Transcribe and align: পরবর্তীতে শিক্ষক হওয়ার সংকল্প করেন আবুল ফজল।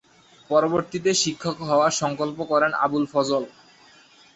পরবর্তীতে 0.49 1.11
শিক্ষক 1.21 1.57
হওয়ার 1.69 1.91
সংকল্প 2.01 2.37
করেন 2.51 2.71
আবুল 2.85 3.03
ফজল। 3.13 3.43